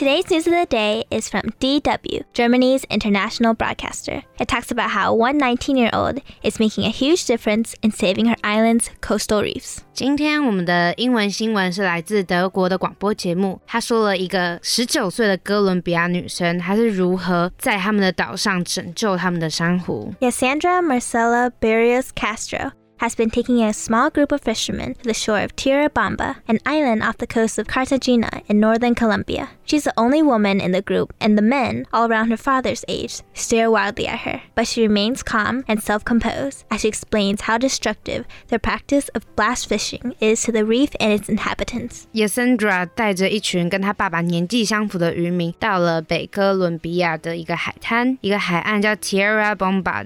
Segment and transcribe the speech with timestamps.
[0.00, 4.22] Today's news of the day is from DW, Germany's international broadcaster.
[4.38, 8.24] It talks about how one 19 year old is making a huge difference in saving
[8.24, 9.80] her island's coastal reefs.
[9.92, 20.14] 今天我们的英文新闻是来自德国的广播节目，他说了一个十九岁的哥伦比亚女生，她是如何在他们的岛上拯救他们的珊瑚。
[20.20, 25.56] Yassandra Marcela Barrios Castro has been taking a small group of fishermen to the shore of
[25.56, 29.48] Tierra Bomba, an island off the coast of Cartagena in northern Colombia.
[29.64, 33.22] She's the only woman in the group, and the men, all around her father's age,
[33.32, 34.42] stare wildly at her.
[34.54, 39.24] But she remains calm and self composed as she explains how destructive their practice of
[39.36, 42.06] blast fishing is to the reef and its inhabitants.
[42.12, 50.04] Yassandra 带着一群跟他爸爸年纪相符的渔民，到了北哥伦比亚的一个海滩，一个海岸叫 Tierra Bomba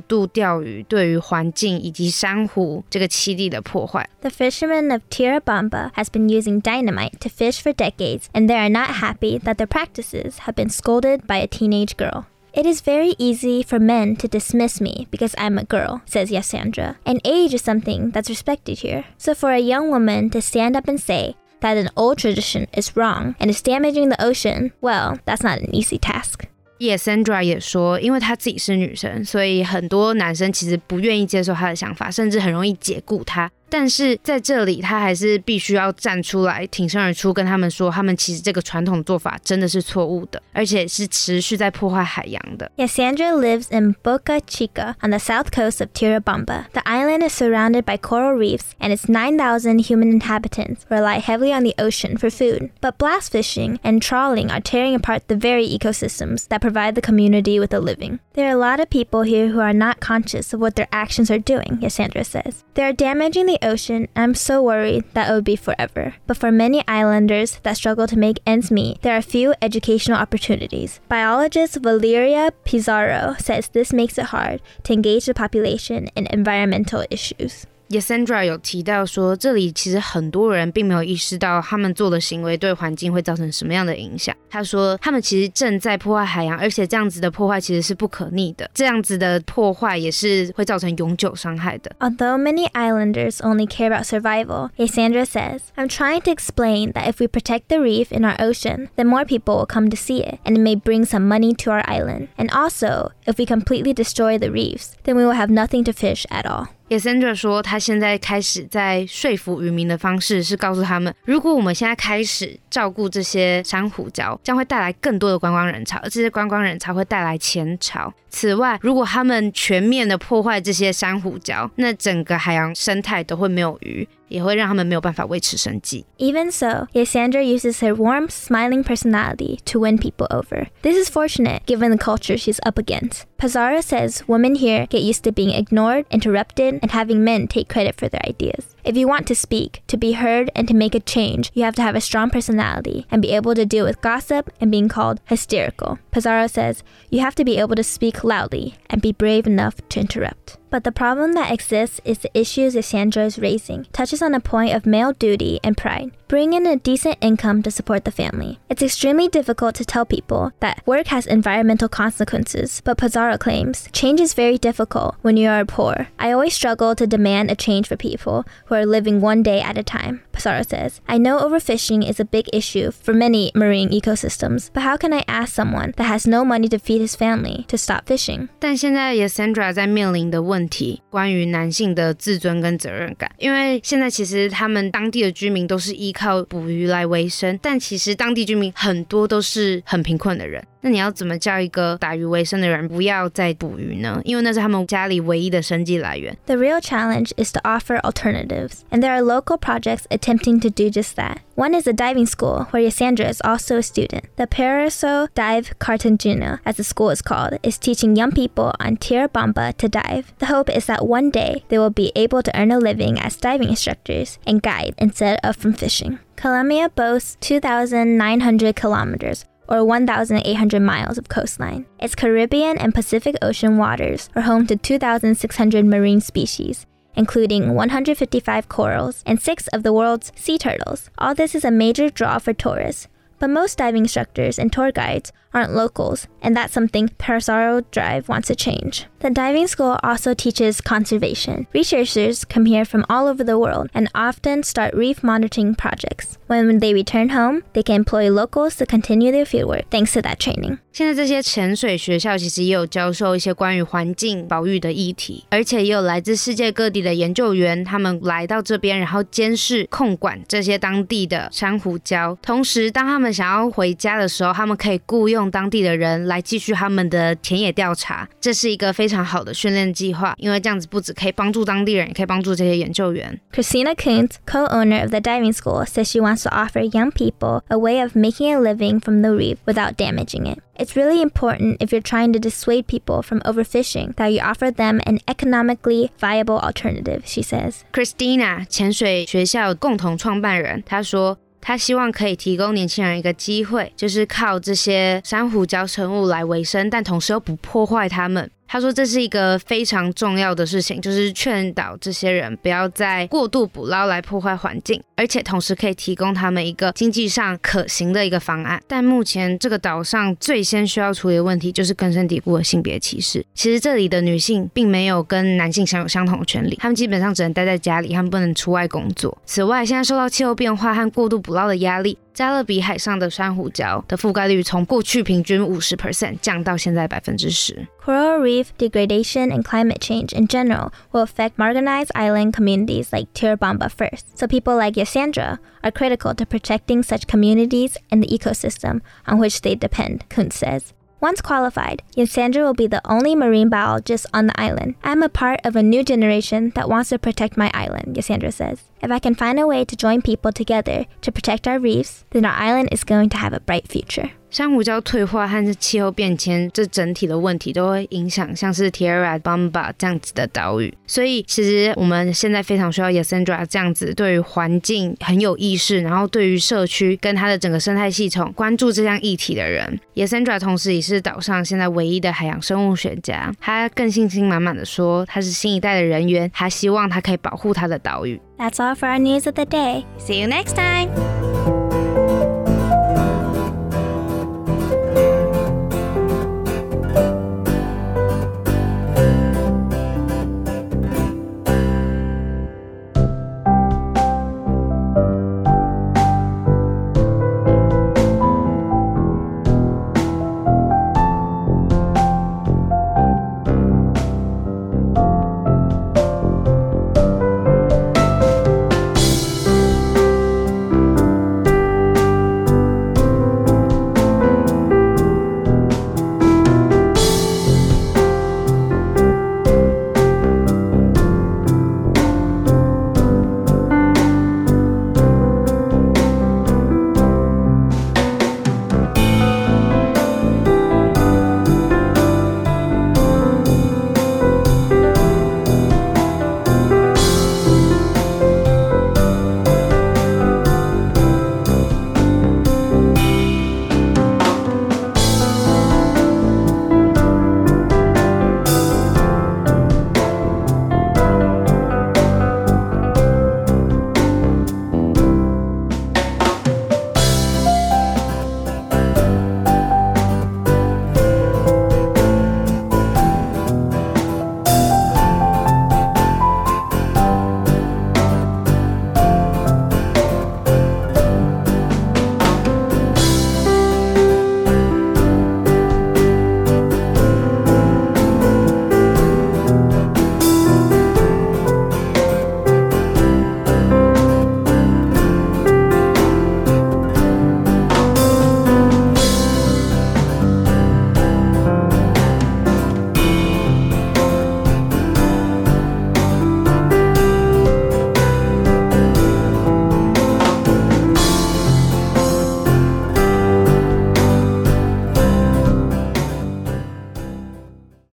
[0.00, 4.08] 度钓鱼对于环境以及珊瑚这个栖地的破坏。
[4.20, 8.68] The fishermen of Tierra Bomba has been using dynamite to fish for decades, and they are
[8.68, 12.24] not happy that their practices have been scolded by a teenage girl.
[12.52, 16.96] It is very easy for men to dismiss me because I'm a girl, says Yassandra.
[17.06, 19.04] And age is something that's respected here.
[19.18, 22.96] So for a young woman to stand up and say that an old tradition is
[22.96, 26.46] wrong and is damaging the ocean, well, that's not an easy task.
[26.80, 33.50] Yasandra 也说，因为她自己是女生，所以很多男生其实不愿意接受她的想法，甚至很容易解雇她。
[33.70, 42.70] 但是在这里，他还是必须要站出来，挺身而出，跟他们说，他们其实这个传统做法真的是错误的，而且是持续在破坏海洋的。
[42.76, 46.66] Yes, Sandra lives in Boca Chica on the south coast of Tierra Bomba.
[46.72, 51.62] The island is surrounded by coral reefs, and its 9,000 human inhabitants rely heavily on
[51.62, 52.70] the ocean for food.
[52.80, 57.60] But blast fishing and trawling are tearing apart the very ecosystems that provide the community
[57.60, 58.18] with a living.
[58.34, 61.30] There are a lot of people here who are not conscious of what their actions
[61.30, 62.64] are doing, Yassandra says.
[62.74, 66.14] They are damaging the ocean, I'm so worried that it will be forever.
[66.26, 71.00] But for many islanders that struggle to make ends meet, there are few educational opportunities.
[71.08, 77.66] Biologist Valeria Pizarro says this makes it hard to engage the population in environmental issues.
[77.90, 84.32] Yassandra 有提到说，这里其实很多人并没有意识到他们做的行为对环境会造成什么样的影响。
[84.48, 91.90] 他说，他们其实正在破坏海洋，而且这样子的破坏其实是不可逆的，这样子的破坏也是会造成永久伤害的。
[91.98, 97.26] Although many islanders only care about survival, Yassandra says, I'm trying to explain that if we
[97.26, 100.56] protect the reef in our ocean, then more people will come to see it, and
[100.56, 102.28] it may bring some money to our island.
[102.38, 106.24] And also, if we completely destroy the reefs, then we will have nothing to fish
[106.30, 106.68] at all.
[106.90, 118.12] Yasandra 说，他现在开始在说服渔民的方式是告诉他们，如果我们现在开始照顾这些珊瑚礁，将会带来更多的观光人潮，而这些观光人潮会带来前潮。
[118.28, 126.06] 此外，如果他们全面的破坏这些珊瑚礁，那整个海洋生态都会没有鱼，也会让他们没有办法维持生计。
[126.18, 130.68] Even so, Yassandra uses her warm, smiling personality to win people over.
[130.82, 133.24] This is fortunate given the culture she's up against.
[133.36, 137.96] Pizarro says women here get used to being ignored, interrupted, and having men take credit
[137.96, 138.76] for their ideas.
[138.84, 141.74] If you want to speak, to be heard, and to make a change, you have
[141.76, 145.20] to have a strong personality and be able to deal with gossip and being called
[145.26, 145.98] hysterical.
[146.10, 150.00] Pizarro says you have to be able to speak loudly and be brave enough to
[150.00, 150.56] interrupt.
[150.70, 154.40] But the problem that exists is the issues that Sandra is raising touches on a
[154.40, 158.59] point of male duty and pride Bring in a decent income to support the family.
[158.69, 164.19] It's extremely difficult to tell people that work has environmental consequences, but Pizarro claims change
[164.19, 166.07] is very difficult when you are poor.
[166.17, 169.77] I always struggle to demand a change for people who are living one day at
[169.77, 170.21] a time.
[170.31, 174.97] Pizarro says, I know overfishing is a big issue for many marine ecosystems, but how
[174.97, 178.49] can I ask someone that has no money to feed his family to stop fishing?
[178.59, 190.62] 但现在 Yasandra 在面临的问题，关于男性的自尊跟责任感，因为现在其实他们当地的居民都是依靠 靠捕鱼来为生，但其实当地居民很多都是很贫困的人。
[190.82, 194.20] 那你要怎么叫一个打鱼为生的人不要再捕鱼呢？
[194.24, 196.36] 因为那是他们家里唯一的生计来源。
[196.46, 201.16] The real challenge is to offer alternatives, and there are local projects attempting to do just
[201.16, 201.38] that.
[201.54, 204.24] One is a diving school where Yassandra is also a student.
[204.36, 209.28] The Paraso Dive Cartagena, as the school is called, is teaching young people on Tierra
[209.28, 210.32] Bomba to dive.
[210.38, 213.36] The hope is that one day they will be able to earn a living as
[213.36, 216.20] diving instructors and guides instead of from fishing.
[216.36, 221.86] Colombia boasts 2,900 kilometers or 1,800 miles of coastline.
[221.98, 229.22] Its Caribbean and Pacific Ocean waters are home to 2,600 marine species, including 155 corals
[229.24, 231.08] and six of the world's sea turtles.
[231.18, 233.08] All this is a major draw for tourists.
[233.38, 238.47] But most diving instructors and tour guides aren't locals, and that's something Pesaro Drive wants
[238.49, 239.05] to change.
[239.19, 241.65] The diving school also teaches conservation.
[241.73, 246.37] Researchers come here from all over the world and often start reef monitoring projects.
[246.47, 250.37] When they return home, they can employ locals to continue their fieldwork thanks to that
[250.37, 250.79] training.
[250.91, 262.37] 现在这些潜水学校其实也有教授一些关于环境保育的议题，而且也有来自世界各地的研究员，他们来到这边，然后监视、控管这些当地的珊瑚礁。
[262.41, 268.27] 同时，当他们想要回家的时候，他们可以雇佣 当地的人来继续他们的田野调查。
[268.41, 273.39] 这是一个非常好的训练计划，因为这样子不止可以帮助当地人，也可以帮助这些研究员。
[273.53, 278.01] Christina Kuntz, co-owner of the diving school, says she wants to offer young people a way
[278.01, 280.59] of making a living from the reef without damaging it.
[280.77, 284.99] It's really important if you're trying to dissuade people from overfishing that you offer them
[285.05, 287.83] an economically viable alternative, she says.
[287.93, 291.37] Christina 潜水学校共同创办人，他说。
[291.60, 298.50] 他希望可以提供年轻人一个机会，就是靠这些珊瑚礁生物来维生，但同时又不破坏它们。
[298.72, 308.80] 他说这是一个非常重要的事情，就是劝导这些人不要再过度捕捞来破坏环境，而且同时可以提供他们一个经济上可行的一个方案。
[308.86, 313.44] 但目前这个岛上最先需要处理的问题就是根深蒂固的性别歧视。
[313.54, 319.36] 其实这里的女性并没有跟男性享有相同的权利，她们基本上只能待在家里，她们不能出外工作。
[319.44, 322.16] 此外，现在受到气候变化和过度捕捞的压力。
[322.32, 327.86] 加勒比海上的珊瑚礁的覆盖率从过去平均五十 percent 降到现在百分之十。
[328.04, 333.88] Coral reef degradation and climate change in general will affect marginalized island communities like Tierra Bomba
[333.88, 334.38] first.
[334.38, 339.62] So people like Yassandra are critical to protecting such communities and the ecosystem on which
[339.62, 340.92] they depend, Kuntz says.
[341.20, 344.94] Once qualified, Yassandra will be the only marine biologist on the island.
[345.04, 348.84] I'm a part of a new generation that wants to protect my island, Yassandra says.
[349.02, 352.46] If I can find a way to join people together to protect our reefs, then
[352.46, 354.32] our island is going to have a bright future.
[354.50, 369.98] 珊瑚礁退化和气候变迁这整体的问题都会影响像是 Tierra Bamba 这样子的岛屿，所以其实我们现在非常需要 Yasandra 这样子对于环境很有意识，然后对于社区跟它的整个生态系统关注这项议题的人。
[370.14, 378.40] Yasandra 同时也是岛上现在唯一的海洋生物学家，他更信心满满的说，他是新一代的人员，他希望他可以保护他的岛屿。
[378.58, 380.04] That's all for our news of the day.
[380.18, 381.79] See you next time.